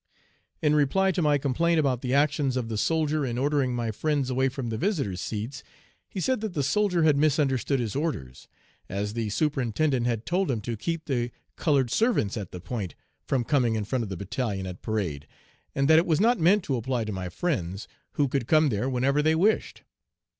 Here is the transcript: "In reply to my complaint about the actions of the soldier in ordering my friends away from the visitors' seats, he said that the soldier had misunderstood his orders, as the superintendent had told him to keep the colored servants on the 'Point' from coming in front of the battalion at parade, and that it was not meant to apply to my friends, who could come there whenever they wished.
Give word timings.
"In 0.63 0.73
reply 0.73 1.11
to 1.11 1.21
my 1.21 1.37
complaint 1.37 1.79
about 1.79 2.01
the 2.01 2.11
actions 2.11 2.57
of 2.57 2.69
the 2.69 2.75
soldier 2.79 3.23
in 3.23 3.37
ordering 3.37 3.75
my 3.75 3.91
friends 3.91 4.31
away 4.31 4.49
from 4.49 4.69
the 4.69 4.77
visitors' 4.79 5.21
seats, 5.21 5.61
he 6.09 6.19
said 6.19 6.41
that 6.41 6.55
the 6.55 6.63
soldier 6.63 7.03
had 7.03 7.17
misunderstood 7.17 7.79
his 7.79 7.95
orders, 7.95 8.47
as 8.89 9.13
the 9.13 9.29
superintendent 9.29 10.07
had 10.07 10.25
told 10.25 10.49
him 10.49 10.59
to 10.61 10.75
keep 10.75 11.05
the 11.05 11.29
colored 11.55 11.91
servants 11.91 12.35
on 12.35 12.47
the 12.49 12.59
'Point' 12.59 12.95
from 13.27 13.43
coming 13.43 13.75
in 13.75 13.85
front 13.85 14.01
of 14.03 14.09
the 14.09 14.17
battalion 14.17 14.65
at 14.65 14.81
parade, 14.81 15.27
and 15.75 15.87
that 15.87 15.99
it 15.99 16.07
was 16.07 16.19
not 16.19 16.39
meant 16.39 16.63
to 16.63 16.77
apply 16.77 17.03
to 17.03 17.11
my 17.11 17.29
friends, 17.29 17.87
who 18.13 18.27
could 18.27 18.47
come 18.47 18.69
there 18.69 18.89
whenever 18.89 19.21
they 19.21 19.35
wished. 19.35 19.83